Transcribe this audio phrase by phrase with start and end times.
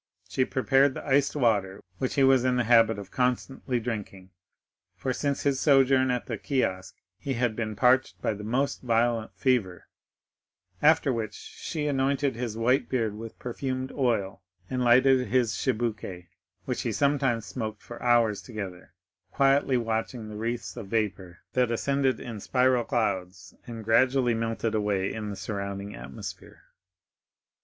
[0.27, 5.43] She prepared the iced water which he was in the habit of constantly drinking,—for since
[5.43, 11.35] his sojourn at the kiosk he had been parched by the most violent fever,—after which
[11.35, 14.41] she anointed his white beard with perfumed oil,
[14.71, 16.25] and lighted his chibouque,
[16.65, 18.95] which he sometimes smoked for hours together,
[19.29, 25.13] quietly watching the wreaths of vapor that ascended in spiral clouds and gradually melted away
[25.13, 26.63] in the surrounding atmosphere.